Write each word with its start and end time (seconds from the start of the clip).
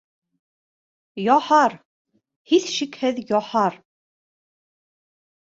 Яһар, 1.25 1.75
һис 2.53 2.65
шикһеҙ 2.77 3.21
яһар. 3.35 3.79